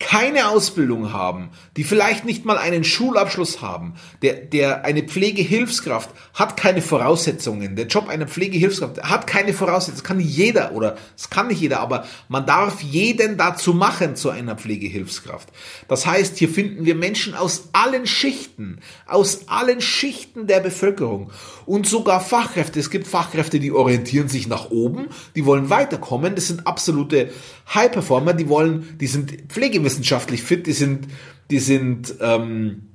keine 0.00 0.48
Ausbildung 0.48 1.12
haben, 1.12 1.50
die 1.76 1.84
vielleicht 1.84 2.24
nicht 2.24 2.46
mal 2.46 2.56
einen 2.56 2.84
Schulabschluss 2.84 3.60
haben, 3.60 3.94
der, 4.22 4.34
der 4.34 4.84
eine 4.84 5.02
Pflegehilfskraft 5.02 6.10
hat 6.32 6.56
keine 6.56 6.80
Voraussetzungen. 6.80 7.76
Der 7.76 7.86
Job 7.86 8.08
einer 8.08 8.26
Pflegehilfskraft 8.26 9.02
hat 9.02 9.26
keine 9.26 9.52
Voraussetzungen. 9.52 9.98
Das 9.98 10.04
kann 10.04 10.16
nicht 10.16 10.34
jeder 10.34 10.72
oder 10.72 10.96
es 11.16 11.28
kann 11.28 11.48
nicht 11.48 11.60
jeder, 11.60 11.80
aber 11.80 12.06
man 12.28 12.46
darf 12.46 12.80
jeden 12.80 13.36
dazu 13.36 13.74
machen 13.74 14.16
zu 14.16 14.30
einer 14.30 14.56
Pflegehilfskraft. 14.56 15.50
Das 15.86 16.06
heißt, 16.06 16.38
hier 16.38 16.48
finden 16.48 16.86
wir 16.86 16.94
Menschen 16.94 17.34
aus 17.34 17.68
allen 17.72 18.06
Schichten, 18.06 18.80
aus 19.06 19.48
allen 19.48 19.82
Schichten 19.82 20.46
der 20.46 20.60
Bevölkerung 20.60 21.30
und 21.70 21.86
sogar 21.86 22.20
Fachkräfte. 22.20 22.80
Es 22.80 22.90
gibt 22.90 23.06
Fachkräfte, 23.06 23.60
die 23.60 23.70
orientieren 23.70 24.28
sich 24.28 24.48
nach 24.48 24.72
oben, 24.72 25.06
die 25.36 25.46
wollen 25.46 25.70
weiterkommen. 25.70 26.34
Das 26.34 26.48
sind 26.48 26.66
absolute 26.66 27.30
High 27.72 27.92
Performer, 27.92 28.32
die 28.32 28.48
wollen, 28.48 28.98
die 28.98 29.06
sind 29.06 29.30
pflegewissenschaftlich 29.46 30.42
fit, 30.42 30.66
die 30.66 30.72
sind, 30.72 31.06
die 31.48 31.60
sind 31.60 32.16
ähm, 32.20 32.88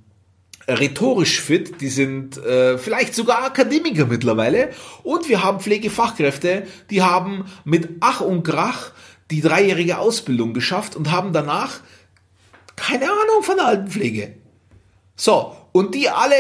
rhetorisch 0.68 1.40
fit, 1.40 1.80
die 1.80 1.88
sind 1.88 2.36
äh, 2.36 2.78
vielleicht 2.78 3.16
sogar 3.16 3.46
Akademiker 3.46 4.08
mittlerweile. 4.08 4.72
Und 5.04 5.30
wir 5.30 5.42
haben 5.42 5.62
Pflegefachkräfte, 5.62 6.68
die 6.90 7.02
haben 7.02 7.46
mit 7.64 7.88
Ach 8.02 8.20
und 8.20 8.44
Krach 8.44 8.92
die 9.32 9.40
dreijährige 9.40 10.00
Ausbildung 10.00 10.54
geschafft 10.54 10.98
und 10.98 11.14
haben 11.14 11.32
danach 11.32 11.80
keine 12.76 13.06
Ahnung 13.06 13.42
von 13.42 13.56
der 13.56 13.68
Altenpflege. 13.68 14.36
So, 15.16 15.56
und 15.72 15.96
die 15.96 16.10
alle, 16.10 16.36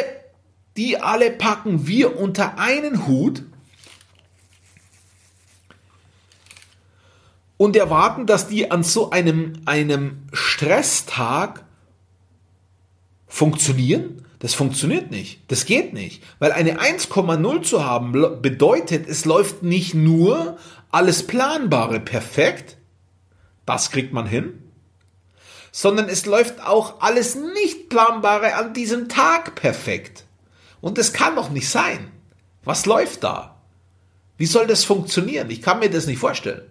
die 0.77 0.99
alle 0.99 1.31
packen 1.31 1.87
wir 1.87 2.19
unter 2.19 2.59
einen 2.59 3.07
Hut 3.07 3.43
und 7.57 7.75
erwarten, 7.75 8.25
dass 8.25 8.47
die 8.47 8.71
an 8.71 8.83
so 8.83 9.09
einem, 9.09 9.53
einem 9.65 10.27
Stresstag 10.33 11.63
funktionieren? 13.27 14.25
Das 14.39 14.53
funktioniert 14.53 15.11
nicht. 15.11 15.39
Das 15.47 15.65
geht 15.65 15.93
nicht. 15.93 16.21
Weil 16.39 16.51
eine 16.51 16.79
1,0 16.79 17.61
zu 17.63 17.85
haben 17.85 18.11
bedeutet, 18.41 19.07
es 19.07 19.25
läuft 19.25 19.63
nicht 19.63 19.93
nur 19.93 20.57
alles 20.91 21.25
Planbare 21.25 21.99
perfekt, 21.99 22.77
das 23.65 23.89
kriegt 23.89 24.13
man 24.13 24.27
hin, 24.27 24.61
sondern 25.71 26.07
es 26.09 26.25
läuft 26.25 26.61
auch 26.61 27.01
alles 27.01 27.35
nicht 27.35 27.89
planbare 27.89 28.55
an 28.55 28.73
diesem 28.73 29.09
Tag 29.09 29.55
perfekt. 29.55 30.24
Und 30.85 30.99
das 30.99 31.13
kann 31.13 31.35
doch 31.35 31.49
nicht 31.49 31.67
sein. 31.67 32.11
Was 32.63 32.85
läuft 32.85 33.23
da? 33.23 33.59
Wie 34.37 34.45
soll 34.45 34.67
das 34.67 34.83
funktionieren? 34.83 35.49
Ich 35.49 35.63
kann 35.63 35.79
mir 35.79 35.89
das 35.89 36.05
nicht 36.05 36.19
vorstellen. 36.19 36.61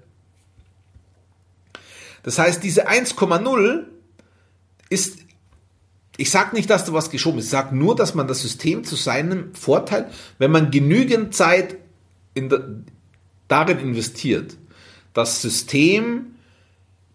Das 2.23 2.39
heißt, 2.39 2.63
diese 2.63 2.89
1,0 2.89 3.87
ist, 4.89 5.19
ich 6.17 6.31
sage 6.31 6.55
nicht, 6.55 6.71
dass 6.71 6.85
da 6.85 6.93
was 6.93 7.11
geschoben 7.11 7.41
ist, 7.41 7.47
ich 7.47 7.51
sage 7.51 7.75
nur, 7.75 7.97
dass 7.97 8.15
man 8.15 8.29
das 8.29 8.41
System 8.41 8.85
zu 8.85 8.95
seinem 8.95 9.53
Vorteil, 9.53 10.09
wenn 10.39 10.53
man 10.53 10.71
genügend 10.71 11.35
Zeit 11.35 11.77
in 12.35 12.51
der, 12.51 12.69
darin 13.49 13.81
investiert, 13.81 14.57
das 15.13 15.43
System, 15.43 16.37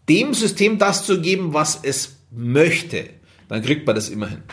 dem 0.09 0.33
System 0.33 0.77
das 0.77 1.05
zu 1.05 1.21
geben, 1.21 1.53
was 1.53 1.79
es 1.81 2.17
möchte, 2.29 3.09
dann 3.47 3.61
kriegt 3.61 3.87
man 3.87 3.95
das 3.95 4.09
immer 4.09 4.27
hin. 4.27 4.43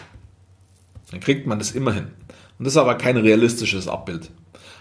Dann 1.10 1.18
kriegt 1.18 1.48
man 1.48 1.58
das 1.58 1.72
immer 1.72 1.92
hin. 1.92 2.12
Und 2.58 2.64
das 2.64 2.74
ist 2.74 2.78
aber 2.78 2.94
kein 2.96 3.16
realistisches 3.16 3.88
Abbild. 3.88 4.30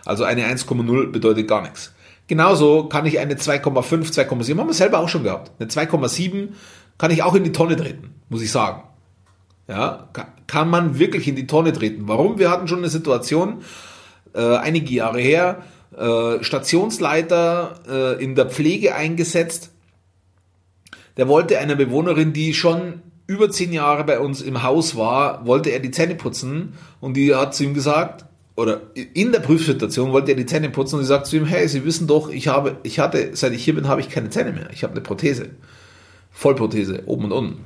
Also 0.05 0.23
eine 0.23 0.45
1,0 0.45 1.11
bedeutet 1.11 1.47
gar 1.47 1.61
nichts. 1.61 1.93
Genauso 2.27 2.85
kann 2.85 3.05
ich 3.05 3.19
eine 3.19 3.35
2,5, 3.35 4.13
2,7, 4.13 4.57
haben 4.57 4.67
wir 4.67 4.73
selber 4.73 4.99
auch 4.99 5.09
schon 5.09 5.23
gehabt. 5.23 5.51
Eine 5.59 5.69
2,7 5.69 6.49
kann 6.97 7.11
ich 7.11 7.23
auch 7.23 7.35
in 7.35 7.43
die 7.43 7.51
Tonne 7.51 7.75
treten, 7.75 8.15
muss 8.29 8.41
ich 8.41 8.51
sagen. 8.51 8.83
Ja, 9.67 10.09
kann 10.47 10.69
man 10.69 10.99
wirklich 10.99 11.27
in 11.27 11.35
die 11.35 11.47
Tonne 11.47 11.73
treten. 11.73 12.07
Warum? 12.07 12.39
Wir 12.39 12.51
hatten 12.51 12.67
schon 12.67 12.79
eine 12.79 12.89
Situation, 12.89 13.63
äh, 14.33 14.57
einige 14.57 14.93
Jahre 14.93 15.19
her, 15.19 15.63
äh, 15.97 16.43
Stationsleiter 16.43 17.79
äh, 18.17 18.23
in 18.23 18.35
der 18.35 18.47
Pflege 18.47 18.95
eingesetzt. 18.95 19.71
Der 21.17 21.27
wollte 21.27 21.57
einer 21.59 21.75
Bewohnerin, 21.75 22.33
die 22.33 22.53
schon 22.53 23.01
über 23.27 23.49
zehn 23.49 23.73
Jahre 23.73 24.03
bei 24.03 24.19
uns 24.19 24.41
im 24.41 24.63
Haus 24.63 24.95
war, 24.95 25.45
wollte 25.45 25.69
er 25.71 25.79
die 25.79 25.91
Zähne 25.91 26.15
putzen 26.15 26.73
und 26.99 27.15
die 27.15 27.33
hat 27.33 27.55
zu 27.55 27.63
ihm 27.63 27.73
gesagt, 27.73 28.25
oder 28.55 28.81
in 29.13 29.31
der 29.31 29.41
Prüfsituation 29.41 30.13
wollte 30.13 30.31
er 30.31 30.37
die 30.37 30.45
Zähne 30.45 30.69
putzen 30.69 30.95
und 30.95 31.01
sie 31.01 31.07
sagt 31.07 31.27
zu 31.27 31.35
ihm, 31.35 31.45
hey, 31.45 31.67
Sie 31.67 31.83
wissen 31.83 32.07
doch, 32.07 32.29
ich 32.29 32.47
habe, 32.47 32.77
ich 32.83 32.99
hatte, 32.99 33.31
seit 33.33 33.53
ich 33.53 33.63
hier 33.63 33.75
bin, 33.75 33.87
habe 33.87 33.99
ich 33.99 34.09
keine 34.09 34.29
Zähne 34.29 34.53
mehr. 34.53 34.69
Ich 34.71 34.83
habe 34.83 34.93
eine 34.93 35.01
Prothese. 35.01 35.49
Vollprothese, 36.31 37.03
oben 37.05 37.25
und 37.25 37.31
unten. 37.31 37.63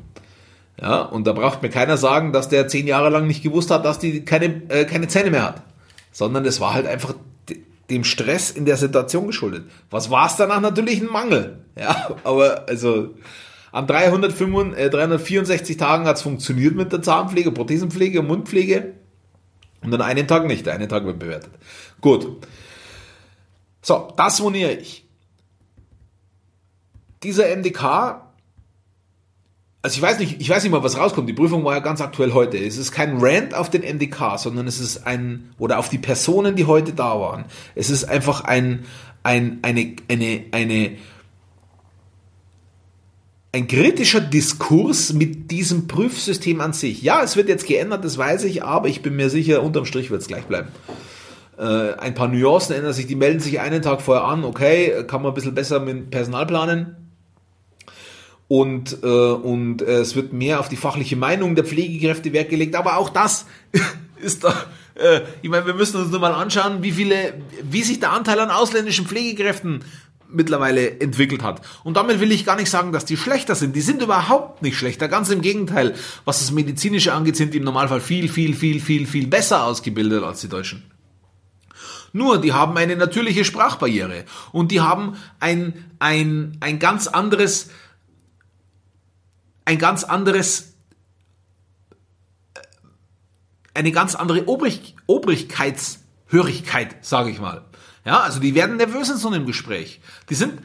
Ja, 0.82 1.02
und 1.02 1.28
da 1.28 1.34
braucht 1.34 1.62
mir 1.62 1.70
keiner 1.70 1.98
sagen, 1.98 2.32
dass 2.32 2.50
der 2.50 2.68
zehn 2.68 2.88
Jahre 2.88 3.10
lang 3.10 3.28
nicht 3.28 3.44
gewusst 3.44 3.70
hat, 3.70 3.86
dass 3.86 4.00
die 4.00 4.24
keine, 4.26 4.62
äh, 4.70 4.86
keine 4.86 5.08
Zähne 5.08 5.30
mehr 5.30 5.44
hat. 5.44 5.64
Sondern 6.12 6.46
es 6.46 6.60
war 6.60 6.74
halt 6.74 6.88
einfach 6.88 7.14
dem 7.90 8.04
Stress 8.04 8.50
in 8.52 8.66
der 8.66 8.78
Situation 8.78 9.28
geschuldet. 9.28 9.66
Was 9.90 10.10
war 10.10 10.28
es 10.28 10.38
danach? 10.38 10.62
Natürlich 10.62 11.02
ein 11.02 11.12
Mangel. 11.12 11.60
Ja, 11.78 12.16
aber 12.24 12.68
also 12.68 13.10
an 13.72 13.88
365, 13.88 14.78
äh, 14.78 14.90
364 14.90 15.78
Tagen 15.78 16.06
hat 16.06 16.18
es 16.18 16.22
funktioniert 16.22 16.76
mit 16.76 16.92
der 16.92 17.02
Zahnpflege, 17.02 17.52
Prothesenpflege 17.52 18.20
und 18.22 18.28
Mundpflege. 18.28 18.94
Und 19.82 19.94
an 19.94 20.02
einem 20.02 20.28
Tag 20.28 20.46
nicht. 20.46 20.66
Der 20.66 20.74
eine 20.74 20.88
Tag 20.88 21.06
wird 21.06 21.20
bewertet. 21.20 21.52
Gut. 22.02 22.46
So, 23.82 24.12
das 24.18 24.42
moniere 24.42 24.74
ich. 24.74 25.06
Dieser 27.24 27.56
MDK, 27.56 28.30
also 29.82 29.96
ich 29.96 30.02
weiß 30.02 30.20
nicht, 30.20 30.42
ich 30.42 30.50
weiß 30.50 30.64
nicht 30.64 30.72
mal, 30.72 30.84
was 30.84 30.98
rauskommt. 30.98 31.30
Die 31.30 31.34
Prüfung 31.34 31.64
war 31.64 31.74
ja 31.74 31.80
ganz 31.80 32.02
aktuell 32.02 32.34
heute. 32.34 32.58
Es 32.58 32.78
ist 32.78 32.92
kein 32.92 33.18
Rant 33.20 33.54
auf 33.54 33.70
den 33.70 33.82
MDK, 33.84 34.38
sondern 34.38 34.68
es 34.68 34.80
ist 34.80 35.06
ein, 35.08 35.54
oder 35.58 35.80
auf 35.80 35.90
die 35.90 35.98
Personen, 35.98 36.56
die 36.56 36.66
heute 36.66 36.94
da 36.94 37.20
waren. 37.20 37.46
Es 37.76 37.90
ist 37.90 38.04
einfach 38.04 38.44
ein, 38.44 38.86
ein, 39.24 39.60
eine, 39.62 39.96
eine, 40.10 40.46
eine, 40.52 40.98
ein 43.52 43.68
kritischer 43.68 44.22
Diskurs 44.22 45.14
mit 45.14 45.50
diesem 45.50 45.88
Prüfsystem 45.88 46.62
an 46.62 46.74
sich. 46.74 47.02
Ja, 47.02 47.24
es 47.24 47.36
wird 47.36 47.50
jetzt 47.50 47.66
geändert, 47.66 48.06
das 48.06 48.18
weiß 48.18 48.44
ich, 48.44 48.64
aber 48.64 48.88
ich 48.88 49.02
bin 49.02 49.16
mir 49.16 49.30
sicher, 49.30 49.64
unterm 49.64 49.86
Strich 49.86 50.12
wird 50.12 50.22
es 50.22 50.28
gleich 50.28 50.46
bleiben. 50.46 50.70
Äh, 51.58 51.94
ein 51.94 52.14
paar 52.14 52.28
Nuancen 52.28 52.76
ändern 52.76 52.94
sich, 52.94 53.08
die 53.08 53.16
melden 53.16 53.40
sich 53.40 53.60
einen 53.60 53.82
Tag 53.82 54.02
vorher 54.02 54.26
an, 54.26 54.46
okay, 54.46 55.04
kann 55.08 55.24
man 55.24 55.32
ein 55.32 55.36
bisschen 55.36 55.56
besser 55.56 55.80
mit 55.80 56.12
Personal 56.12 56.46
planen. 56.46 56.96
Und, 58.48 59.04
äh, 59.04 59.08
und 59.08 59.82
äh, 59.82 60.00
es 60.00 60.16
wird 60.16 60.34
mehr 60.34 60.60
auf 60.60 60.70
die 60.70 60.76
fachliche 60.76 61.16
Meinung 61.16 61.56
der 61.56 61.66
Pflegekräfte 61.66 62.34
Wert 62.34 62.50
gelegt, 62.50 62.76
aber 62.76 62.98
auch 62.98 63.10
das 63.10 63.46
ist 64.22 64.44
da, 64.44 64.54
äh, 64.96 65.22
ich 65.42 65.50
meine, 65.50 65.66
wir 65.66 65.74
müssen 65.74 66.00
uns 66.02 66.12
nur 66.12 66.20
mal 66.20 66.34
anschauen, 66.34 66.84
wie 66.84 66.92
viele, 66.92 67.34
wie 67.64 67.84
sich 67.84 68.00
der 68.00 68.12
Anteil 68.12 68.40
an 68.40 68.52
ausländischen 68.52 69.06
Pflegekräften 69.06 69.84
mittlerweile 70.32 71.00
entwickelt 71.00 71.44
hat. 71.44 71.62
Und 71.84 71.98
damit 71.98 72.20
will 72.20 72.32
ich 72.32 72.46
gar 72.46 72.56
nicht 72.56 72.70
sagen, 72.70 72.92
dass 72.92 73.06
die 73.06 73.18
schlechter 73.18 73.56
sind. 73.56 73.76
Die 73.76 73.82
sind 73.82 74.02
überhaupt 74.02 74.62
nicht 74.62 74.78
schlechter. 74.78 75.08
Ganz 75.08 75.30
im 75.30 75.42
Gegenteil. 75.42 75.96
Was 76.26 76.40
das 76.40 76.52
Medizinische 76.52 77.14
angeht, 77.14 77.36
sind 77.36 77.54
die 77.54 77.58
im 77.58 77.64
Normalfall 77.64 78.02
viel, 78.02 78.30
viel, 78.30 78.56
viel, 78.56 78.80
viel, 78.80 79.08
viel 79.08 79.28
besser 79.28 79.64
ausgebildet 79.64 80.24
als 80.24 80.42
die 80.42 80.50
Deutschen. 80.50 80.84
Nur, 82.12 82.42
die 82.42 82.54
haben 82.54 82.76
eine 82.78 82.96
natürliche 82.96 83.46
Sprachbarriere 83.46 84.26
und 84.52 84.72
die 84.72 84.82
haben 84.82 85.18
ein, 85.40 85.92
ein, 86.00 86.58
ein 86.60 86.80
ganz 86.80 87.08
anderes, 87.08 87.70
ein 89.66 89.78
ganz 89.78 90.04
anderes, 90.04 90.74
äh, 92.56 92.62
eine 93.76 93.92
ganz 93.92 94.16
andere 94.16 94.48
Obrig, 94.48 94.96
Obrigkeitshörigkeit, 95.06 97.06
sage 97.06 97.30
ich 97.30 97.40
mal. 97.40 97.69
Ja, 98.10 98.22
also 98.22 98.40
die 98.40 98.56
werden 98.56 98.78
nervös 98.78 99.08
in 99.12 99.18
so 99.18 99.28
einem 99.28 99.46
Gespräch. 99.46 100.02
Die 100.30 100.34
sind, 100.34 100.64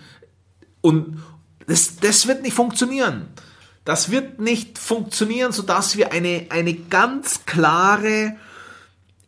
und 0.80 1.22
das, 1.66 1.96
das 1.96 2.26
wird 2.26 2.42
nicht 2.42 2.54
funktionieren. 2.54 3.28
Das 3.84 4.10
wird 4.10 4.40
nicht 4.40 4.78
funktionieren, 4.78 5.52
sodass 5.52 5.98
wir 5.98 6.10
eine, 6.10 6.46
eine 6.48 6.72
ganz 6.72 7.44
klare 7.44 8.36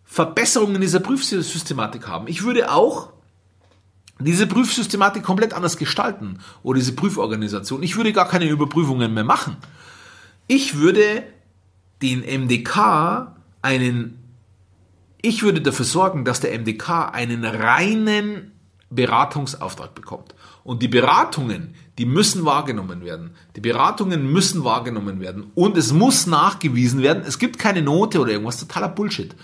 Verbesserung 0.07 0.75
in 0.77 0.81
dieser 0.81 1.01
Prüfsystematik 1.01 2.09
haben. 2.09 2.27
Ich 2.27 2.43
würde 2.43 2.73
auch 2.73 3.13
diese 4.19 4.47
Prüfsystematik 4.47 5.23
komplett 5.23 5.53
anders 5.53 5.77
gestalten 5.77 6.39
oder 6.63 6.79
diese 6.79 6.95
Prüforganisation. 6.95 7.83
Ich 7.83 7.99
würde 7.99 8.15
gar 8.15 8.29
keine 8.31 8.47
Überprüfungen 8.47 9.13
mehr 9.13 9.25
machen. 9.25 9.59
Ich 10.47 10.79
würde 10.79 11.23
den 12.01 12.21
MDK 12.21 13.37
einen 13.61 14.26
ich 15.27 15.43
würde 15.43 15.61
dafür 15.61 15.85
sorgen, 15.85 16.25
dass 16.25 16.41
der 16.41 16.57
MDK 16.59 17.11
einen 17.13 17.45
reinen 17.45 18.53
Beratungsauftrag 18.91 19.95
bekommt. 19.95 20.35
Und 20.63 20.83
die 20.83 20.89
Beratungen, 20.89 21.75
die 21.99 22.07
müssen 22.07 22.45
wahrgenommen 22.45 23.05
werden. 23.05 23.31
Die 23.57 23.61
Beratungen 23.61 24.31
müssen 24.31 24.65
wahrgenommen 24.65 25.21
werden. 25.21 25.51
Und 25.55 25.77
es 25.77 25.93
muss 25.93 26.27
nachgewiesen 26.27 27.03
werden, 27.03 27.25
es 27.27 27.39
gibt 27.39 27.59
keine 27.59 27.83
Note 27.83 28.21
oder 28.21 28.33
irgendwas, 28.33 28.59
totaler 28.59 28.89
Bullshit. 28.89 29.35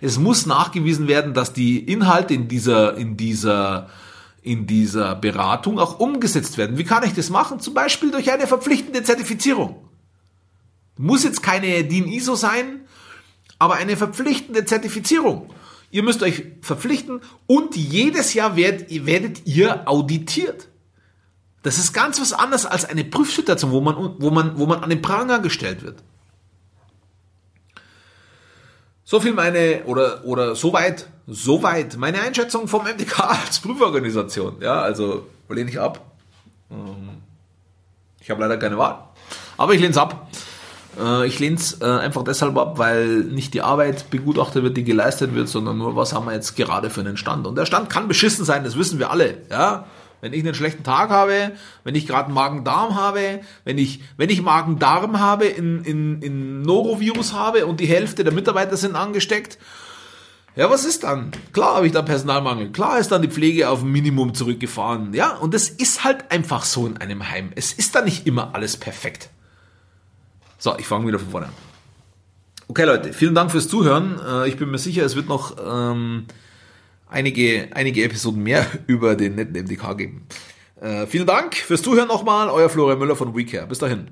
Es 0.00 0.18
muss 0.18 0.46
nachgewiesen 0.46 1.08
werden, 1.08 1.34
dass 1.34 1.52
die 1.52 1.78
Inhalte 1.78 2.34
in 2.34 2.48
dieser, 2.48 2.96
in 2.96 3.16
dieser, 3.16 3.88
in 4.42 4.66
dieser 4.66 5.14
Beratung 5.16 5.78
auch 5.78 5.98
umgesetzt 5.98 6.58
werden. 6.58 6.78
Wie 6.78 6.84
kann 6.84 7.04
ich 7.04 7.14
das 7.14 7.30
machen? 7.30 7.60
Zum 7.60 7.74
Beispiel 7.74 8.10
durch 8.10 8.30
eine 8.30 8.46
verpflichtende 8.46 9.02
Zertifizierung. 9.02 9.88
Muss 10.96 11.24
jetzt 11.24 11.42
keine 11.42 11.84
DIN 11.84 12.06
ISO 12.06 12.34
sein, 12.34 12.82
aber 13.62 13.74
eine 13.74 13.96
verpflichtende 13.96 14.64
Zertifizierung. 14.64 15.48
Ihr 15.92 16.02
müsst 16.02 16.24
euch 16.24 16.46
verpflichten 16.62 17.20
und 17.46 17.76
jedes 17.76 18.34
Jahr 18.34 18.56
werdet, 18.56 19.06
werdet 19.06 19.46
ihr 19.46 19.88
auditiert. 19.88 20.66
Das 21.62 21.78
ist 21.78 21.92
ganz 21.92 22.20
was 22.20 22.32
anderes 22.32 22.66
als 22.66 22.84
eine 22.84 23.04
Prüfsituation, 23.04 23.70
wo 23.70 23.80
man, 23.80 24.16
wo 24.18 24.30
man, 24.30 24.58
wo 24.58 24.66
man 24.66 24.82
an 24.82 24.90
den 24.90 25.00
Pranger 25.00 25.38
gestellt 25.38 25.84
wird. 25.84 26.02
So 29.04 29.20
viel 29.20 29.32
meine, 29.32 29.84
oder, 29.84 30.24
oder 30.24 30.56
soweit, 30.56 31.06
soweit 31.28 31.96
meine 31.96 32.20
Einschätzung 32.20 32.66
vom 32.66 32.82
MDK 32.82 33.20
als 33.20 33.60
Prüforganisation. 33.60 34.56
Ja, 34.60 34.80
also 34.80 35.28
lehne 35.48 35.70
ich 35.70 35.78
ab. 35.78 36.04
Ähm, 36.68 37.10
ich 38.18 38.28
habe 38.28 38.40
leider 38.40 38.56
keine 38.56 38.76
Wahl. 38.76 39.04
Aber 39.56 39.72
ich 39.72 39.80
lehne 39.80 39.92
es 39.92 39.98
ab. 39.98 40.28
Äh, 40.98 41.26
ich 41.26 41.38
lehne 41.38 41.56
es 41.56 41.80
äh, 41.80 41.84
einfach 41.84 42.24
deshalb 42.24 42.56
ab, 42.56 42.78
weil 42.78 43.24
nicht 43.24 43.54
die 43.54 43.62
Arbeit 43.62 44.10
begutachtet 44.10 44.62
wird, 44.62 44.76
die 44.76 44.84
geleistet 44.84 45.34
wird, 45.34 45.48
sondern 45.48 45.78
nur, 45.78 45.96
was 45.96 46.12
haben 46.12 46.26
wir 46.26 46.34
jetzt 46.34 46.56
gerade 46.56 46.90
für 46.90 47.00
einen 47.00 47.16
Stand. 47.16 47.46
Und 47.46 47.56
der 47.56 47.66
Stand 47.66 47.90
kann 47.90 48.08
beschissen 48.08 48.44
sein, 48.44 48.64
das 48.64 48.76
wissen 48.76 48.98
wir 48.98 49.10
alle. 49.10 49.38
Ja? 49.50 49.86
Wenn 50.20 50.32
ich 50.32 50.40
einen 50.44 50.54
schlechten 50.54 50.84
Tag 50.84 51.10
habe, 51.10 51.52
wenn 51.82 51.94
ich 51.94 52.06
gerade 52.06 52.30
Magen-Darm 52.30 52.94
habe, 52.94 53.40
wenn 53.64 53.78
ich, 53.78 54.00
wenn 54.16 54.30
ich 54.30 54.40
Magen-Darm 54.40 55.18
habe, 55.18 55.46
in, 55.46 55.82
in, 55.84 56.22
in 56.22 56.62
Norovirus 56.62 57.32
habe 57.32 57.66
und 57.66 57.80
die 57.80 57.86
Hälfte 57.86 58.22
der 58.22 58.32
Mitarbeiter 58.32 58.76
sind 58.76 58.94
angesteckt, 58.94 59.58
ja, 60.54 60.70
was 60.70 60.84
ist 60.84 61.04
dann? 61.04 61.32
Klar 61.54 61.76
habe 61.76 61.86
ich 61.86 61.92
da 61.92 62.02
Personalmangel. 62.02 62.72
Klar 62.72 62.98
ist 62.98 63.10
dann 63.10 63.22
die 63.22 63.28
Pflege 63.28 63.70
auf 63.70 63.82
ein 63.82 63.90
Minimum 63.90 64.34
zurückgefahren. 64.34 65.14
Ja, 65.14 65.34
und 65.36 65.54
das 65.54 65.70
ist 65.70 66.04
halt 66.04 66.30
einfach 66.30 66.64
so 66.64 66.86
in 66.86 66.98
einem 66.98 67.30
Heim. 67.30 67.52
Es 67.54 67.72
ist 67.72 67.94
da 67.94 68.02
nicht 68.02 68.26
immer 68.26 68.54
alles 68.54 68.76
perfekt. 68.76 69.30
So, 70.62 70.76
ich 70.78 70.86
fange 70.86 71.08
wieder 71.08 71.18
von 71.18 71.28
vorne 71.28 71.46
an. 71.46 71.52
Okay, 72.68 72.84
Leute, 72.84 73.12
vielen 73.12 73.34
Dank 73.34 73.50
fürs 73.50 73.66
Zuhören. 73.66 74.20
Äh, 74.24 74.48
ich 74.48 74.56
bin 74.56 74.70
mir 74.70 74.78
sicher, 74.78 75.04
es 75.04 75.16
wird 75.16 75.26
noch 75.28 75.56
ähm, 75.58 76.26
einige, 77.08 77.68
einige 77.74 78.04
Episoden 78.04 78.44
mehr 78.44 78.64
über 78.86 79.16
den 79.16 79.34
netten 79.34 79.60
MDK 79.60 79.98
geben. 79.98 80.24
Äh, 80.80 81.08
vielen 81.08 81.26
Dank 81.26 81.56
fürs 81.56 81.82
Zuhören 81.82 82.06
nochmal. 82.06 82.48
Euer 82.48 82.68
Florian 82.68 83.00
Müller 83.00 83.16
von 83.16 83.34
WeCare. 83.34 83.66
Bis 83.66 83.80
dahin. 83.80 84.06